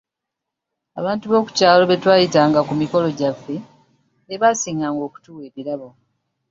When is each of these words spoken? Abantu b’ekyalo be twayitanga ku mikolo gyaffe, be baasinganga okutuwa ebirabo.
Abantu 0.99 1.25
b’ekyalo 1.31 1.83
be 1.89 1.95
twayitanga 2.01 2.59
ku 2.67 2.73
mikolo 2.81 3.07
gyaffe, 3.19 3.55
be 4.27 4.35
baasinganga 4.41 5.01
okutuwa 5.07 5.41
ebirabo. 5.49 5.89